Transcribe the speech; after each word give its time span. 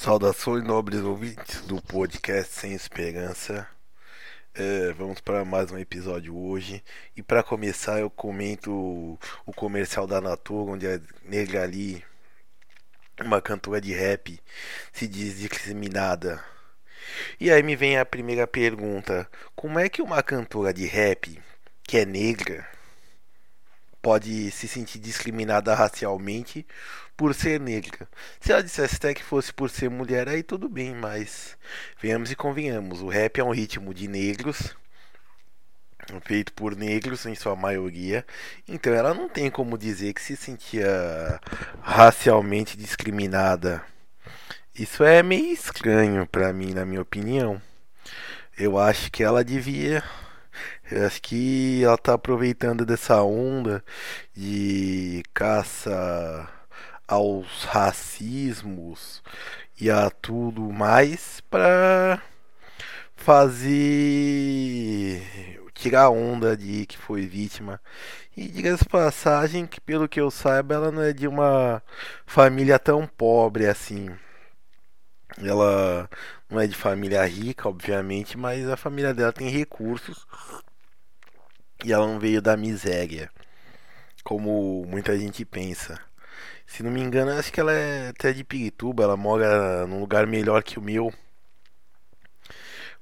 Saudações 0.00 0.64
nobres 0.64 1.02
ouvintes 1.02 1.60
do 1.66 1.82
podcast 1.82 2.54
Sem 2.54 2.72
Esperança. 2.72 3.68
É, 4.54 4.94
vamos 4.94 5.20
para 5.20 5.44
mais 5.44 5.70
um 5.70 5.76
episódio 5.76 6.34
hoje. 6.34 6.82
E 7.14 7.22
para 7.22 7.42
começar, 7.42 8.00
eu 8.00 8.08
comento 8.08 9.18
o 9.44 9.52
comercial 9.52 10.06
da 10.06 10.18
Natura, 10.18 10.72
onde 10.72 10.86
a 10.86 10.98
negra 11.22 11.64
ali, 11.64 12.02
uma 13.22 13.42
cantora 13.42 13.78
de 13.78 13.92
rap, 13.92 14.40
se 14.90 15.06
diz 15.06 15.38
discriminada. 15.38 16.42
E 17.38 17.50
aí 17.50 17.62
me 17.62 17.76
vem 17.76 17.98
a 17.98 18.06
primeira 18.06 18.46
pergunta: 18.46 19.28
como 19.54 19.78
é 19.78 19.90
que 19.90 20.00
uma 20.00 20.22
cantora 20.22 20.72
de 20.72 20.86
rap 20.86 21.38
que 21.82 21.98
é 21.98 22.06
negra 22.06 22.66
pode 24.02 24.50
se 24.50 24.66
sentir 24.66 24.98
discriminada 24.98 25.74
racialmente 25.74 26.66
por 27.16 27.34
ser 27.34 27.60
negra. 27.60 28.08
Se 28.40 28.52
ela 28.52 28.62
dissesse 28.62 28.96
até 28.96 29.14
que 29.14 29.22
fosse 29.22 29.52
por 29.52 29.68
ser 29.70 29.90
mulher, 29.90 30.28
aí 30.28 30.42
tudo 30.42 30.68
bem, 30.68 30.94
mas 30.94 31.56
venhamos 32.00 32.30
e 32.30 32.36
convenhamos, 32.36 33.02
o 33.02 33.08
rap 33.08 33.38
é 33.38 33.44
um 33.44 33.52
ritmo 33.52 33.92
de 33.92 34.08
negros, 34.08 34.74
feito 36.24 36.52
por 36.54 36.74
negros 36.74 37.26
em 37.26 37.34
sua 37.34 37.54
maioria, 37.54 38.24
então 38.66 38.92
ela 38.92 39.14
não 39.14 39.28
tem 39.28 39.50
como 39.50 39.76
dizer 39.76 40.12
que 40.14 40.22
se 40.22 40.36
sentia 40.36 41.40
racialmente 41.82 42.76
discriminada. 42.76 43.82
Isso 44.74 45.04
é 45.04 45.22
meio 45.22 45.52
estranho 45.52 46.26
para 46.26 46.52
mim, 46.52 46.72
na 46.72 46.86
minha 46.86 47.02
opinião. 47.02 47.60
Eu 48.56 48.78
acho 48.78 49.10
que 49.10 49.22
ela 49.22 49.44
devia 49.44 50.02
eu 50.90 51.06
acho 51.06 51.22
que 51.22 51.84
ela 51.84 51.96
tá 51.96 52.14
aproveitando 52.14 52.84
dessa 52.84 53.22
onda 53.22 53.84
de 54.34 55.22
caça 55.32 56.48
aos 57.06 57.64
racismos 57.64 59.22
e 59.80 59.90
a 59.90 60.10
tudo 60.10 60.62
mais 60.72 61.40
para 61.50 62.22
fazer 63.16 63.70
tirar 65.74 66.10
onda 66.10 66.56
de 66.56 66.86
que 66.86 66.98
foi 66.98 67.26
vítima. 67.26 67.80
E 68.36 68.48
diga-se 68.48 68.84
passagem 68.84 69.66
que 69.66 69.80
pelo 69.80 70.08
que 70.08 70.20
eu 70.20 70.30
saiba 70.30 70.74
ela 70.74 70.92
não 70.92 71.02
é 71.02 71.12
de 71.12 71.26
uma 71.28 71.82
família 72.26 72.78
tão 72.78 73.06
pobre 73.06 73.66
assim. 73.66 74.10
Ela 75.38 76.08
não 76.48 76.60
é 76.60 76.66
de 76.66 76.76
família 76.76 77.24
rica, 77.24 77.68
obviamente, 77.68 78.36
mas 78.36 78.68
a 78.68 78.76
família 78.76 79.14
dela 79.14 79.32
tem 79.32 79.48
recursos 79.48 80.26
e 81.84 81.92
ela 81.92 82.06
não 82.06 82.18
veio 82.18 82.42
da 82.42 82.56
miséria, 82.56 83.30
como 84.24 84.84
muita 84.86 85.18
gente 85.18 85.44
pensa. 85.44 85.98
Se 86.66 86.82
não 86.82 86.90
me 86.90 87.00
engano, 87.00 87.32
acho 87.32 87.52
que 87.52 87.60
ela 87.60 87.72
é 87.72 88.08
até 88.08 88.32
de 88.32 88.44
Pirituba, 88.44 89.02
ela 89.02 89.16
mora 89.16 89.86
num 89.86 90.00
lugar 90.00 90.26
melhor 90.26 90.62
que 90.62 90.78
o 90.78 90.82
meu. 90.82 91.12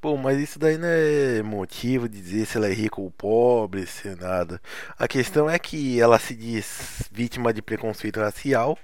Bom, 0.01 0.17
mas 0.17 0.39
isso 0.39 0.61
daí 0.61 0.79
não 0.79 0.89
é 0.89 1.43
motivo 1.43 2.09
de 2.09 2.21
dizer 2.21 2.47
se 2.47 2.57
ela 2.57 2.69
é 2.69 2.73
rica 2.73 3.01
ou 3.01 3.11
pobre, 3.11 3.85
se 3.85 4.15
nada. 4.15 4.61
A 4.97 5.09
questão 5.09 5.51
é 5.51 5.59
que 5.59 6.01
ela 6.01 6.19
se 6.21 6.35
diz 6.37 7.03
vítima 7.11 7.53
de 7.53 7.61
preconceito 7.61 8.21
racial 8.21 8.79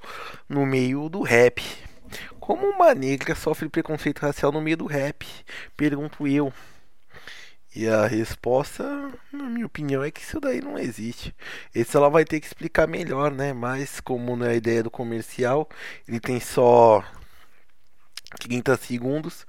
no 0.48 0.66
meio 0.66 1.08
do 1.08 1.22
rap. 1.22 1.62
Como 2.40 2.66
uma 2.66 2.94
negra 2.94 3.34
sofre 3.34 3.68
preconceito 3.68 4.18
racial 4.18 4.50
no 4.50 4.60
meio 4.60 4.76
do 4.76 4.86
rap? 4.86 5.24
Pergunto 5.76 6.26
eu. 6.26 6.52
E 7.74 7.88
a 7.88 8.06
resposta, 8.06 8.84
na 9.32 9.44
minha 9.44 9.66
opinião, 9.66 10.02
é 10.02 10.10
que 10.10 10.20
isso 10.20 10.40
daí 10.40 10.60
não 10.60 10.78
existe. 10.78 11.34
Esse 11.74 11.96
ela 11.96 12.08
vai 12.08 12.24
ter 12.24 12.40
que 12.40 12.46
explicar 12.46 12.86
melhor, 12.86 13.32
né? 13.32 13.52
Mas 13.52 14.00
como 14.00 14.36
não 14.36 14.46
é 14.46 14.50
a 14.50 14.54
ideia 14.54 14.82
do 14.82 14.90
comercial, 14.90 15.68
ele 16.06 16.20
tem 16.20 16.38
só 16.40 17.04
30 18.38 18.76
segundos. 18.76 19.46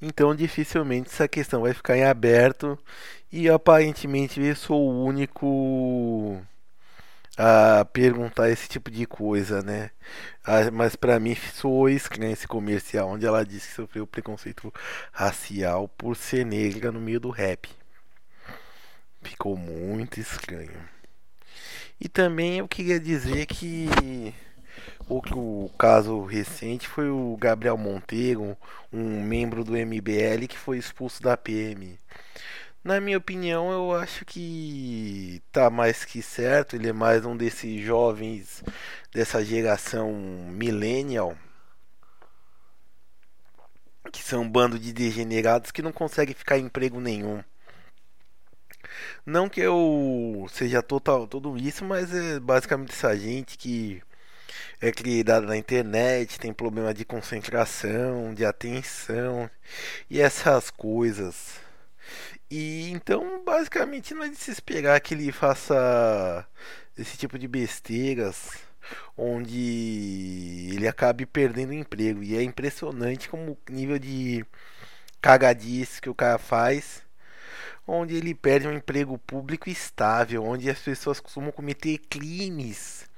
Então 0.00 0.34
dificilmente 0.34 1.08
essa 1.10 1.28
questão 1.28 1.62
vai 1.62 1.72
ficar 1.74 1.96
em 1.96 2.04
aberto. 2.04 2.78
E 3.32 3.48
aparentemente 3.48 4.40
eu 4.40 4.56
sou 4.56 4.80
o 4.80 5.04
único 5.04 6.40
a 7.36 7.84
perguntar 7.84 8.50
esse 8.50 8.68
tipo 8.68 8.90
de 8.90 9.06
coisa, 9.06 9.62
né? 9.62 9.90
Ah, 10.44 10.70
mas 10.72 10.94
para 10.94 11.18
mim 11.18 11.34
soou 11.34 11.88
estranho 11.88 12.32
esse 12.32 12.46
comercial 12.46 13.08
onde 13.08 13.26
ela 13.26 13.44
disse 13.44 13.68
que 13.68 13.74
sofreu 13.74 14.06
preconceito 14.06 14.72
racial 15.12 15.88
por 15.88 16.16
ser 16.16 16.44
negra 16.46 16.92
no 16.92 17.00
meio 17.00 17.18
do 17.20 17.30
rap. 17.30 17.68
Ficou 19.22 19.56
muito 19.56 20.20
estranho. 20.20 20.94
E 22.00 22.08
também 22.08 22.58
eu 22.58 22.68
queria 22.68 23.00
dizer 23.00 23.46
que 23.46 24.34
outro 25.08 25.70
caso 25.78 26.24
recente 26.24 26.86
foi 26.88 27.08
o 27.08 27.36
Gabriel 27.40 27.76
Monteiro, 27.76 28.56
um 28.92 29.22
membro 29.22 29.64
do 29.64 29.72
MBL 29.72 30.46
que 30.48 30.58
foi 30.58 30.78
expulso 30.78 31.22
da 31.22 31.36
PM. 31.36 31.98
Na 32.84 33.00
minha 33.00 33.16
opinião, 33.18 33.72
eu 33.72 33.92
acho 33.94 34.24
que 34.26 35.42
tá 35.50 35.70
mais 35.70 36.04
que 36.04 36.20
certo. 36.22 36.76
Ele 36.76 36.88
é 36.90 36.92
mais 36.92 37.24
um 37.24 37.36
desses 37.36 37.82
jovens 37.82 38.62
dessa 39.12 39.42
geração 39.44 40.12
millennial 40.12 41.36
que 44.12 44.22
são 44.22 44.42
um 44.42 44.50
bando 44.50 44.78
de 44.78 44.92
degenerados 44.92 45.70
que 45.70 45.82
não 45.82 45.92
conseguem 45.92 46.34
ficar 46.34 46.58
em 46.58 46.66
emprego 46.66 47.00
nenhum. 47.00 47.42
Não 49.26 49.48
que 49.48 49.60
eu 49.60 50.46
seja 50.50 50.82
total 50.82 51.26
tudo 51.26 51.56
isso, 51.56 51.84
mas 51.84 52.14
é 52.14 52.38
basicamente 52.38 52.92
essa 52.92 53.16
gente 53.16 53.56
que 53.58 54.02
é 54.80 54.92
criada 54.92 55.46
na 55.46 55.56
internet, 55.56 56.38
tem 56.38 56.52
problema 56.52 56.94
de 56.94 57.04
concentração, 57.04 58.34
de 58.34 58.44
atenção 58.44 59.50
e 60.10 60.20
essas 60.20 60.70
coisas. 60.70 61.63
E 62.50 62.90
então, 62.90 63.42
basicamente, 63.44 64.14
não 64.14 64.24
é 64.24 64.28
de 64.28 64.36
se 64.36 64.50
esperar 64.50 65.00
que 65.00 65.14
ele 65.14 65.32
faça 65.32 66.46
esse 66.96 67.16
tipo 67.16 67.38
de 67.38 67.48
besteiras 67.48 68.64
onde 69.16 70.70
ele 70.74 70.86
acabe 70.88 71.26
perdendo 71.26 71.70
o 71.70 71.74
emprego. 71.74 72.22
E 72.22 72.36
é 72.36 72.42
impressionante 72.42 73.28
como 73.28 73.52
o 73.52 73.72
nível 73.72 73.98
de 73.98 74.44
cagadice 75.20 76.00
que 76.00 76.10
o 76.10 76.14
cara 76.14 76.38
faz, 76.38 77.02
onde 77.86 78.14
ele 78.16 78.34
perde 78.34 78.68
um 78.68 78.72
emprego 78.72 79.18
público 79.18 79.70
estável, 79.70 80.44
onde 80.44 80.70
as 80.70 80.78
pessoas 80.78 81.20
costumam 81.20 81.52
cometer 81.52 81.98
crimes, 81.98 83.08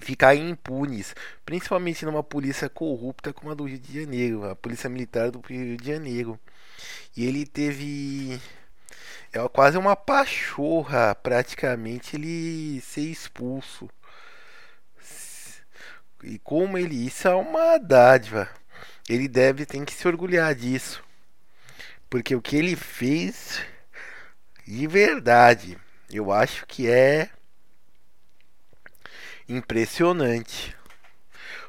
ficar 0.00 0.34
impunes, 0.34 1.14
principalmente 1.44 2.04
numa 2.04 2.22
polícia 2.22 2.68
corrupta 2.68 3.32
como 3.32 3.50
a 3.50 3.54
do 3.54 3.64
Rio 3.64 3.78
de 3.78 4.00
Janeiro, 4.00 4.44
a 4.48 4.56
polícia 4.56 4.88
militar 4.90 5.30
do 5.30 5.40
Rio 5.40 5.76
de 5.76 5.86
Janeiro. 5.86 6.38
E 7.16 7.24
ele 7.24 7.46
teve 7.46 8.40
é 9.32 9.48
quase 9.48 9.76
uma 9.78 9.96
pachorra 9.96 11.14
praticamente 11.14 12.16
ele 12.16 12.80
ser 12.80 13.02
expulso. 13.02 13.88
E 16.22 16.38
como 16.38 16.76
ele 16.78 17.06
isso 17.06 17.28
é 17.28 17.34
uma 17.34 17.78
dádiva. 17.78 18.48
Ele 19.08 19.28
deve 19.28 19.64
tem 19.64 19.84
que 19.84 19.92
se 19.92 20.06
orgulhar 20.08 20.54
disso. 20.54 21.02
Porque 22.10 22.34
o 22.34 22.42
que 22.42 22.56
ele 22.56 22.76
fez 22.76 23.60
de 24.66 24.86
verdade, 24.88 25.78
eu 26.10 26.32
acho 26.32 26.66
que 26.66 26.90
é 26.90 27.30
impressionante. 29.48 30.76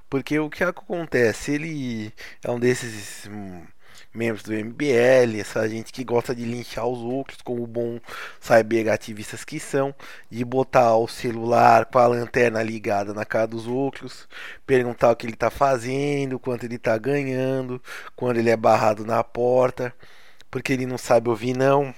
Porque 0.09 0.39
o 0.39 0.49
que 0.49 0.63
acontece, 0.63 1.51
ele 1.51 2.13
é 2.43 2.49
um 2.49 2.59
desses 2.59 3.27
hum, 3.27 3.65
membros 4.13 4.43
do 4.43 4.53
MBL, 4.53 5.39
essa 5.39 5.67
gente 5.69 5.93
que 5.93 6.03
gosta 6.03 6.33
de 6.33 6.43
linchar 6.43 6.87
os 6.87 6.99
outros, 6.99 7.41
como 7.41 7.65
bom 7.67 7.99
cyberativistas 8.39 9.45
que 9.45 9.59
são, 9.59 9.93
de 10.29 10.43
botar 10.43 10.95
o 10.97 11.07
celular 11.07 11.85
com 11.85 11.99
a 11.99 12.07
lanterna 12.07 12.63
ligada 12.63 13.13
na 13.13 13.25
cara 13.25 13.47
dos 13.47 13.67
outros, 13.67 14.27
perguntar 14.65 15.11
o 15.11 15.15
que 15.15 15.25
ele 15.25 15.33
está 15.33 15.49
fazendo, 15.49 16.39
quanto 16.39 16.65
ele 16.65 16.75
está 16.75 16.97
ganhando, 16.97 17.81
quando 18.15 18.37
ele 18.37 18.49
é 18.49 18.57
barrado 18.57 19.05
na 19.05 19.23
porta, 19.23 19.93
porque 20.49 20.73
ele 20.73 20.85
não 20.85 20.97
sabe 20.97 21.29
ouvir 21.29 21.55
não. 21.55 21.93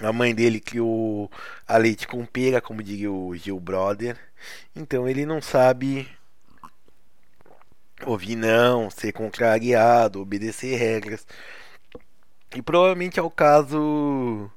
A 0.00 0.12
mãe 0.12 0.34
dele 0.34 0.60
criou 0.60 1.30
a 1.66 1.76
leite 1.76 2.06
com 2.06 2.24
pera, 2.24 2.60
como 2.60 2.82
diria 2.82 3.10
o 3.10 3.34
Gil 3.34 3.58
Brother. 3.58 4.16
Então 4.74 5.08
ele 5.08 5.26
não 5.26 5.42
sabe 5.42 6.08
ouvir 8.06 8.36
não, 8.36 8.90
ser 8.90 9.12
contrariado, 9.12 10.20
obedecer 10.20 10.76
regras. 10.76 11.26
E 12.54 12.62
provavelmente 12.62 13.18
é 13.18 13.22
o 13.22 13.30
caso 13.30 14.50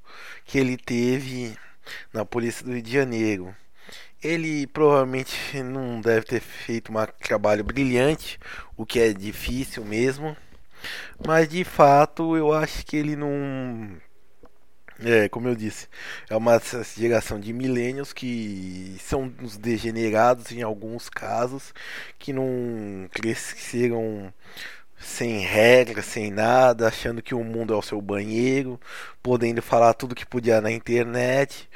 que 0.45 0.57
ele 0.57 0.77
teve 0.77 1.57
na 2.13 2.25
polícia 2.25 2.65
do 2.65 2.73
Rio 2.73 2.81
de 2.81 2.91
Janeiro. 2.91 3.55
Ele 4.23 4.67
provavelmente 4.67 5.61
não 5.63 5.99
deve 5.99 6.25
ter 6.25 6.39
feito 6.39 6.91
um 6.91 7.05
trabalho 7.23 7.63
brilhante, 7.63 8.39
o 8.77 8.85
que 8.85 8.99
é 8.99 9.13
difícil 9.13 9.83
mesmo. 9.83 10.37
Mas 11.25 11.49
de 11.49 11.63
fato 11.63 12.35
eu 12.37 12.53
acho 12.53 12.85
que 12.85 12.97
ele 12.97 13.15
não 13.15 13.97
é, 15.03 15.29
como 15.29 15.47
eu 15.47 15.55
disse, 15.55 15.87
é 16.29 16.35
uma 16.35 16.61
geração 16.95 17.39
de 17.39 17.53
milênios 17.53 18.13
que 18.13 18.95
são 18.99 19.33
uns 19.41 19.57
degenerados 19.57 20.51
em 20.51 20.61
alguns 20.61 21.09
casos, 21.09 21.73
que 22.19 22.31
não 22.33 23.09
cresceram 23.11 24.33
sem 24.97 25.39
regras, 25.39 26.05
sem 26.05 26.31
nada, 26.31 26.87
achando 26.87 27.21
que 27.21 27.33
o 27.33 27.43
mundo 27.43 27.73
é 27.73 27.77
o 27.77 27.81
seu 27.81 28.01
banheiro, 28.01 28.79
podendo 29.21 29.61
falar 29.61 29.93
tudo 29.93 30.15
que 30.15 30.25
podia 30.25 30.61
na 30.61 30.71
internet. 30.71 31.69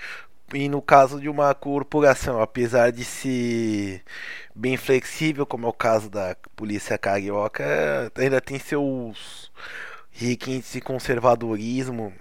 E 0.54 0.70
no 0.70 0.82
caso 0.82 1.20
de 1.20 1.28
uma 1.28 1.54
corporação, 1.56 2.42
apesar 2.42 2.92
de 2.92 3.04
ser 3.04 4.04
bem 4.56 4.78
flexível, 4.78 5.46
como 5.46 5.66
é 5.66 5.70
o 5.70 5.74
caso 5.74 6.10
da 6.10 6.36
polícia 6.56 6.98
carioca, 6.98 8.12
ainda 8.16 8.40
tem 8.40 8.60
seus 8.60 9.52
requintes 10.12 10.72
de 10.74 10.82
conservadorismo, 10.82 12.14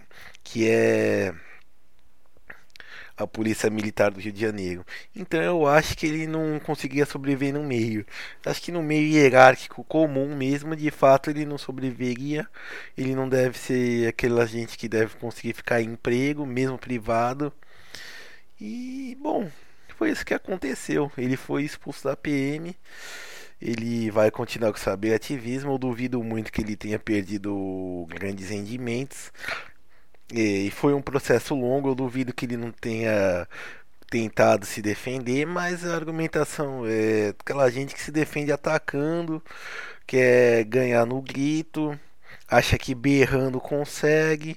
que 0.45 0.69
é 0.69 1.35
a 3.17 3.27
polícia 3.27 3.71
militar 3.71 4.11
do 4.11 4.21
Rio 4.21 4.33
de 4.33 4.41
Janeiro. 4.41 4.85
Então 5.15 5.41
eu 5.41 5.67
acho 5.67 5.97
que 5.97 6.07
ele 6.07 6.27
não 6.27 6.59
conseguia 6.61 7.07
sobreviver 7.07 7.55
no 7.55 7.63
meio. 7.63 8.05
Acho 8.45 8.61
que 8.61 8.73
no 8.73 8.83
meio 8.83 9.09
hierárquico 9.09 9.85
comum 9.85 10.37
mesmo, 10.37 10.75
de 10.75 10.91
fato 10.91 11.31
ele 11.31 11.45
não 11.45 11.57
sobreviveria. 11.59 12.49
Ele 12.97 13.15
não 13.15 13.29
deve 13.29 13.59
ser 13.59 14.09
aquela 14.09 14.47
gente 14.47 14.77
que 14.77 14.89
deve 14.89 15.17
conseguir 15.17 15.55
ficar 15.55 15.81
em 15.81 15.93
emprego, 15.93 16.45
mesmo 16.45 16.79
privado. 16.79 17.53
E 18.61 19.17
bom, 19.21 19.51
foi 19.97 20.11
isso 20.11 20.25
que 20.27 20.35
aconteceu. 20.35 21.11
Ele 21.17 21.37
foi 21.37 21.63
expulso 21.65 22.05
da 22.05 22.17
PM. 22.17 22.77
Ele 23.63 24.11
vai 24.11 24.31
continuar 24.31 24.73
com 24.73 24.79
seu 24.79 24.93
ativismo. 25.15 25.73
Eu 25.73 25.79
duvido 25.79 26.23
muito 26.23 26.53
que 26.53 26.61
ele 26.61 26.77
tenha 26.77 26.99
perdido 26.99 28.07
grandes 28.09 28.51
rendimentos. 28.51 29.33
E 30.37 30.71
foi 30.73 30.93
um 30.95 31.01
processo 31.01 31.55
longo, 31.55 31.89
eu 31.91 31.95
duvido 31.95 32.33
que 32.35 32.45
ele 32.45 32.57
não 32.57 32.73
tenha 32.73 33.47
tentado 34.11 34.67
se 34.67 34.83
defender, 34.83 35.47
mas 35.47 35.85
a 35.87 35.95
argumentação 35.95 36.85
é 36.87 37.29
aquela 37.29 37.71
gente 37.71 37.95
que 37.95 38.03
se 38.03 38.11
defende 38.11 38.51
atacando, 38.53 39.43
quer 40.07 40.65
ganhar 40.65 41.07
no 41.07 41.23
grito, 41.23 41.99
acha 42.49 42.77
que 42.79 42.95
berrando 42.97 43.61
consegue 43.61 44.57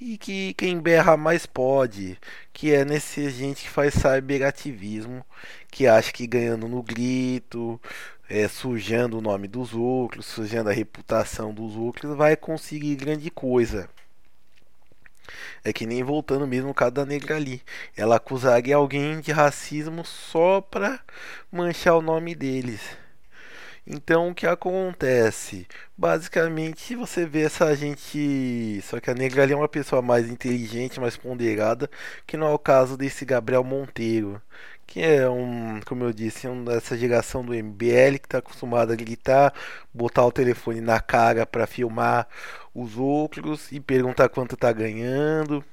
e 0.00 0.18
que 0.18 0.54
quem 0.54 0.78
berra 0.80 1.16
mais 1.16 1.46
pode, 1.46 2.18
que 2.52 2.72
é 2.74 2.84
nesse 2.84 3.30
gente 3.30 3.62
que 3.62 3.70
faz 3.70 3.94
cyberativismo, 3.94 5.24
que 5.70 5.86
acha 5.86 6.12
que 6.12 6.26
ganhando 6.26 6.68
no 6.68 6.82
grito, 6.82 7.80
é, 8.28 8.46
sujando 8.48 9.18
o 9.18 9.22
nome 9.22 9.48
dos 9.48 9.74
outros, 9.74 10.26
sujando 10.26 10.70
a 10.70 10.72
reputação 10.72 11.54
dos 11.54 11.76
outros, 11.76 12.16
vai 12.16 12.36
conseguir 12.36 12.96
grande 12.96 13.30
coisa. 13.30 13.88
É 15.64 15.72
que 15.72 15.86
nem 15.86 16.02
voltando 16.02 16.46
mesmo 16.46 16.70
o 16.70 16.74
caso 16.74 16.92
da 16.92 17.06
negra 17.06 17.36
ali. 17.36 17.62
Ela 17.96 18.16
acusaria 18.16 18.76
alguém 18.76 19.20
de 19.20 19.32
racismo 19.32 20.04
só 20.04 20.60
pra 20.60 21.00
manchar 21.50 21.96
o 21.96 22.02
nome 22.02 22.34
deles. 22.34 22.80
Então 23.86 24.30
o 24.30 24.34
que 24.34 24.46
acontece? 24.46 25.66
Basicamente 25.96 26.96
você 26.96 27.26
vê 27.26 27.42
essa 27.42 27.74
gente. 27.76 28.80
Só 28.82 28.98
que 28.98 29.10
a 29.10 29.14
negra 29.14 29.42
ali 29.42 29.52
é 29.52 29.56
uma 29.56 29.68
pessoa 29.68 30.00
mais 30.00 30.28
inteligente, 30.30 31.00
mais 31.00 31.16
ponderada, 31.16 31.90
que 32.26 32.36
não 32.36 32.46
é 32.46 32.50
o 32.50 32.58
caso 32.58 32.96
desse 32.96 33.24
Gabriel 33.24 33.62
Monteiro. 33.62 34.40
Que 34.86 35.00
é 35.02 35.28
um, 35.28 35.80
como 35.86 36.04
eu 36.04 36.12
disse, 36.12 36.46
um 36.48 36.64
dessa 36.64 36.96
geração 36.96 37.44
do 37.44 37.54
MBL 37.54 38.18
que 38.18 38.26
está 38.26 38.38
acostumado 38.38 38.92
a 38.92 38.96
gritar, 38.96 39.52
botar 39.92 40.24
o 40.24 40.32
telefone 40.32 40.80
na 40.80 41.00
cara 41.00 41.46
para 41.46 41.66
filmar 41.66 42.28
os 42.74 42.96
outros 42.96 43.72
e 43.72 43.80
perguntar 43.80 44.28
quanto 44.28 44.56
tá 44.56 44.72
ganhando 44.72 45.64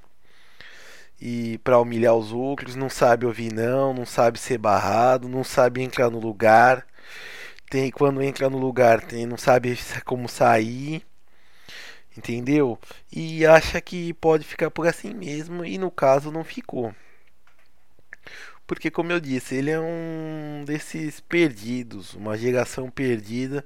e 1.22 1.60
para 1.60 1.80
humilhar 1.80 2.16
os 2.16 2.32
outros, 2.34 2.76
não 2.76 2.90
sabe 2.90 3.26
ouvir 3.28 3.54
não, 3.54 3.94
não 3.94 4.06
sabe 4.06 4.40
ser 4.40 4.58
barrado, 4.58 5.30
não 5.30 5.44
sabe 5.44 5.82
entrar 5.82 6.10
no 6.10 6.20
lugar. 6.20 6.86
Tem 7.70 7.92
quando 7.92 8.22
entra 8.24 8.50
no 8.50 8.58
lugar, 8.58 9.02
tem 9.02 9.26
não 9.26 9.38
sabe 9.38 9.78
como 10.06 10.28
sair. 10.28 11.06
Entendeu? 12.18 12.78
E 13.12 13.46
acha 13.46 13.80
que 13.82 14.14
pode 14.16 14.46
ficar 14.46 14.70
por 14.72 14.88
assim 14.88 15.14
mesmo 15.14 15.64
e 15.64 15.78
no 15.78 15.92
caso 15.92 16.32
não 16.32 16.44
ficou. 16.44 16.94
Porque, 18.72 18.90
como 18.90 19.12
eu 19.12 19.20
disse, 19.20 19.56
ele 19.56 19.70
é 19.70 19.78
um 19.78 20.64
desses 20.66 21.20
perdidos, 21.20 22.14
uma 22.14 22.38
geração 22.38 22.90
perdida 22.90 23.66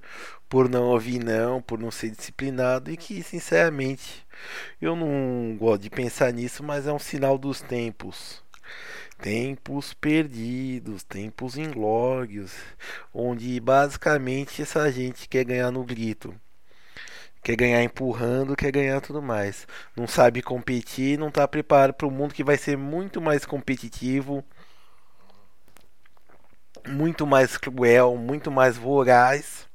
por 0.49 0.67
não 0.67 0.85
ouvir 0.85 1.23
não, 1.23 1.61
por 1.61 1.77
não 1.77 1.91
ser 1.91 2.09
disciplinado 2.09 2.89
e 2.89 2.97
que, 2.97 3.21
sinceramente, 3.21 4.25
eu 4.81 4.95
não 4.95 5.55
gosto 5.59 5.83
de 5.83 5.91
pensar 5.91 6.33
nisso, 6.33 6.63
mas 6.63 6.87
é 6.87 6.91
um 6.91 6.97
sinal 6.97 7.37
dos 7.37 7.61
tempos. 7.61 8.43
Tempos 9.21 9.93
perdidos, 9.93 11.03
tempos 11.03 11.55
inglórios, 11.55 12.53
onde 13.13 13.59
basicamente 13.59 14.63
essa 14.63 14.91
gente 14.91 15.29
quer 15.29 15.45
ganhar 15.45 15.69
no 15.69 15.83
grito. 15.83 16.33
Quer 17.43 17.55
ganhar 17.55 17.83
empurrando, 17.83 18.55
quer 18.55 18.71
ganhar 18.71 18.99
tudo 19.01 19.21
mais. 19.21 19.67
Não 19.95 20.07
sabe 20.07 20.41
competir, 20.41 21.19
não 21.19 21.27
está 21.27 21.47
preparado 21.47 21.93
para 21.93 22.07
um 22.07 22.11
mundo 22.11 22.33
que 22.33 22.43
vai 22.43 22.57
ser 22.57 22.75
muito 22.75 23.21
mais 23.21 23.45
competitivo, 23.45 24.43
muito 26.87 27.25
mais 27.25 27.57
cruel, 27.57 28.15
muito 28.17 28.51
mais 28.51 28.77
voraz. 28.77 29.67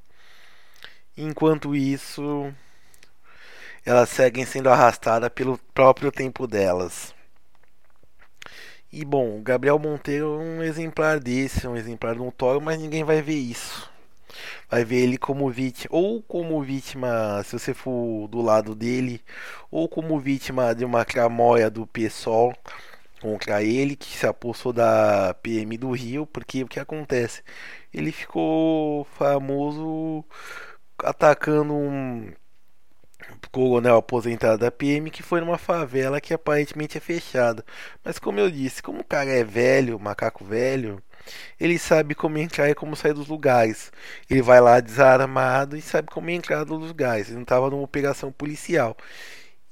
Enquanto 1.17 1.75
isso, 1.75 2.53
elas 3.85 4.09
seguem 4.09 4.45
sendo 4.47 4.69
arrastadas 4.69 5.29
pelo 5.31 5.59
próprio 5.75 6.11
tempo 6.11 6.47
delas. 6.47 7.15
E 8.93 9.05
bom, 9.05 9.39
o 9.39 9.43
Gabriel 9.43 9.79
Monteiro 9.79 10.35
é 10.35 10.45
um 10.45 10.63
exemplar 10.63 11.21
desse, 11.21 11.67
um 11.67 11.77
exemplar 11.77 12.17
notório, 12.17 12.61
mas 12.61 12.79
ninguém 12.79 13.05
vai 13.05 13.23
ver 13.23 13.37
isso. 13.37 13.89
Vai 14.69 14.85
ver 14.85 14.97
ele 14.97 15.19
como 15.19 15.51
vítima, 15.51 15.89
ou 15.97 16.23
como 16.23 16.63
vítima, 16.63 17.43
se 17.45 17.59
você 17.59 17.75
for 17.75 18.29
do 18.29 18.41
lado 18.41 18.75
dele, 18.75 19.23
ou 19.71 19.89
como 19.89 20.19
vítima 20.19 20.75
de 20.75 20.85
uma 20.85 21.05
cramóia 21.05 21.71
do 21.71 21.87
PSOL 21.87 22.55
contra 23.21 23.63
ele, 23.63 23.97
que 23.97 24.17
se 24.17 24.27
apossou 24.27 24.73
da 24.73 25.35
PM 25.43 25.77
do 25.79 25.91
Rio, 25.93 26.27
porque 26.27 26.63
o 26.65 26.69
que 26.69 26.81
acontece? 26.81 27.43
Ele 27.93 28.13
ficou 28.13 29.05
famoso 29.05 30.25
atacando 31.05 31.75
um 31.75 32.33
coronel 33.51 33.97
aposentado 33.97 34.59
da 34.59 34.71
PM 34.71 35.11
que 35.11 35.23
foi 35.23 35.41
numa 35.41 35.59
favela 35.59 36.21
que 36.21 36.35
aparentemente 36.35 36.97
é 36.99 37.01
fechada. 37.01 37.65
Mas 38.05 38.19
como 38.19 38.41
eu 38.41 38.51
disse, 38.51 38.83
como 38.83 39.01
o 39.01 39.05
cara 39.05 39.31
é 39.31 39.45
velho, 39.45 39.99
macaco 39.99 40.45
velho, 40.45 41.03
ele 41.59 41.79
sabe 41.79 42.15
como 42.15 42.39
entrar 42.39 42.71
e 42.71 42.75
como 42.75 42.97
sair 42.97 43.13
dos 43.15 43.29
lugares. 43.29 43.93
Ele 44.29 44.43
vai 44.43 44.61
lá 44.61 44.81
desarmado 44.81 45.77
e 45.77 45.83
sabe 45.83 46.09
como 46.11 46.31
entrar 46.31 46.65
nos 46.67 46.89
lugares. 46.89 47.29
Ele 47.29 47.37
não 47.37 47.43
estava 47.43 47.71
numa 47.71 47.83
operação 47.83 48.33
policial. 48.33 48.97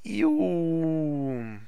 E 0.04 0.24
o 0.24 1.58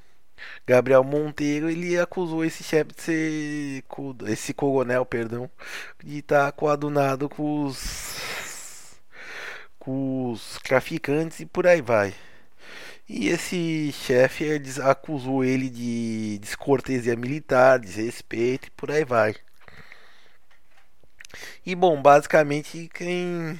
Gabriel 0.67 1.05
Monteiro, 1.05 1.71
ele 1.71 1.99
acusou 1.99 2.45
esse 2.45 2.63
chefe 2.63 2.93
de 2.95 3.03
ser. 3.03 3.85
Esse 4.29 4.55
coronel, 4.55 5.05
perdão, 5.05 5.51
de 6.03 6.19
estar 6.19 6.47
tá 6.47 6.53
coadunado 6.53 7.29
com 7.29 7.65
os. 7.65 8.99
com 9.79 10.33
os 10.33 10.59
traficantes 10.63 11.41
e 11.41 11.47
por 11.47 11.67
aí 11.67 11.81
vai. 11.81 12.15
E 13.09 13.29
esse 13.29 13.93
chefe 13.93 14.45
acusou 14.83 15.45
ele 15.45 15.69
de 15.69 16.39
descortesia 16.39 17.17
militar, 17.17 17.79
desrespeito 17.79 18.69
e 18.69 18.71
por 18.71 18.91
aí 18.91 19.05
vai. 19.05 19.35
E 21.67 21.75
bom, 21.75 22.01
basicamente 22.01 22.89
quem 22.95 23.59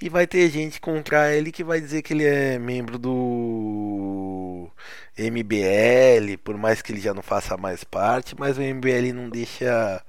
e 0.00 0.08
vai 0.08 0.26
ter 0.26 0.50
gente 0.50 0.80
contra 0.80 1.34
ele 1.34 1.50
que 1.52 1.64
vai 1.64 1.80
dizer 1.80 2.02
que 2.02 2.12
ele 2.12 2.24
é 2.24 2.58
membro 2.58 2.98
do 2.98 4.70
MBL, 5.18 6.36
por 6.42 6.56
mais 6.56 6.82
que 6.82 6.92
ele 6.92 7.00
já 7.00 7.14
não 7.14 7.22
faça 7.22 7.56
mais 7.56 7.84
parte, 7.84 8.34
mas 8.38 8.58
o 8.58 8.62
MBL 8.62 9.12
não 9.14 9.28
deixa 9.30 10.04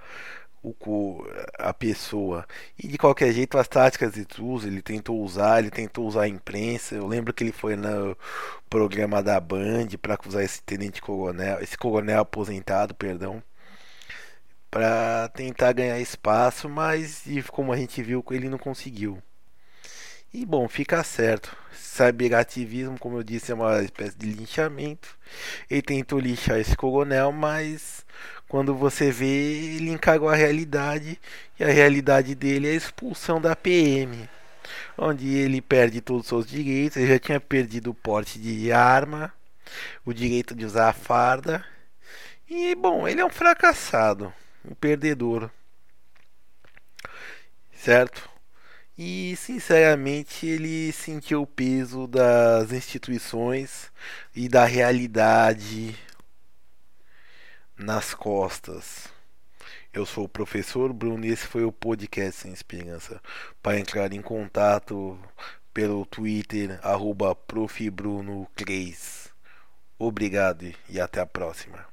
o, 0.63 1.23
a 1.59 1.73
pessoa. 1.73 2.45
E 2.77 2.87
de 2.87 2.97
qualquer 2.97 3.31
jeito, 3.33 3.57
as 3.57 3.67
táticas 3.67 4.13
de 4.13 4.25
uso, 4.41 4.67
ele 4.67 4.81
tentou 4.81 5.21
usar, 5.21 5.59
ele 5.59 5.69
tentou 5.71 6.07
usar 6.07 6.23
a 6.23 6.27
imprensa. 6.27 6.95
Eu 6.95 7.07
lembro 7.07 7.33
que 7.33 7.43
ele 7.43 7.51
foi 7.51 7.75
no 7.75 8.17
programa 8.69 9.21
da 9.23 9.39
Band 9.39 9.87
para 10.01 10.15
acusar 10.15 10.43
esse 10.43 10.61
tenente 10.63 11.01
coronel, 11.01 11.59
esse 11.61 11.77
coronel 11.77 12.21
aposentado, 12.21 12.95
perdão, 12.95 13.43
para 14.69 15.29
tentar 15.29 15.73
ganhar 15.73 15.99
espaço, 15.99 16.69
mas 16.69 17.23
como 17.51 17.71
a 17.73 17.77
gente 17.77 18.01
viu, 18.03 18.23
ele 18.31 18.49
não 18.49 18.57
conseguiu. 18.57 19.21
E 20.37 20.45
bom, 20.45 20.67
fica 20.67 21.01
certo. 21.01 21.55
Cyberativismo, 21.71 22.99
como 22.99 23.17
eu 23.17 23.23
disse, 23.23 23.53
é 23.53 23.55
uma 23.55 23.81
espécie 23.81 24.17
de 24.17 24.33
linchamento. 24.33 25.17
Ele 25.69 25.81
tentou 25.81 26.19
lixar 26.19 26.59
esse 26.59 26.75
coronel, 26.75 27.31
mas 27.31 28.05
quando 28.49 28.75
você 28.75 29.11
vê, 29.11 29.25
ele 29.77 29.91
encarou 29.91 30.27
a 30.27 30.35
realidade. 30.35 31.17
E 31.57 31.63
a 31.63 31.67
realidade 31.67 32.35
dele 32.35 32.67
é 32.67 32.71
a 32.71 32.75
expulsão 32.75 33.39
da 33.39 33.55
PM. 33.55 34.29
Onde 34.97 35.25
ele 35.25 35.61
perde 35.61 36.01
todos 36.01 36.23
os 36.23 36.27
seus 36.27 36.47
direitos. 36.47 36.97
Ele 36.97 37.13
já 37.13 37.19
tinha 37.19 37.39
perdido 37.39 37.91
o 37.91 37.95
porte 37.95 38.37
de 38.37 38.73
arma, 38.73 39.31
o 40.05 40.11
direito 40.13 40.53
de 40.53 40.65
usar 40.65 40.89
a 40.89 40.93
farda. 40.93 41.63
E 42.49 42.75
bom, 42.75 43.07
ele 43.07 43.21
é 43.21 43.25
um 43.25 43.29
fracassado, 43.29 44.33
um 44.69 44.75
perdedor. 44.75 45.49
Certo? 47.73 48.34
E 48.97 49.35
sinceramente 49.35 50.47
ele 50.47 50.91
sentiu 50.93 51.41
o 51.41 51.47
peso 51.47 52.07
das 52.07 52.71
instituições 52.71 53.91
e 54.33 54.47
da 54.47 54.63
realidade 54.63 55.97
nas 57.77 58.13
costas. 58.13 59.09
Eu 59.91 60.05
sou 60.05 60.25
o 60.25 60.29
professor 60.29 60.93
Bruno 60.93 61.25
e 61.25 61.29
esse 61.29 61.45
foi 61.45 61.65
o 61.65 61.71
podcast 61.71 62.41
Sem 62.41 62.53
Esperança. 62.53 63.21
Para 63.61 63.79
entrar 63.79 64.13
em 64.13 64.21
contato 64.21 65.19
pelo 65.73 66.05
Twitter, 66.05 66.79
arroba 66.81 67.35
Obrigado 69.99 70.73
e 70.89 70.99
até 71.01 71.19
a 71.19 71.25
próxima. 71.25 71.84